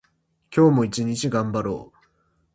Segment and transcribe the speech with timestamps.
[0.49, 1.97] 今日も一日頑張ろう。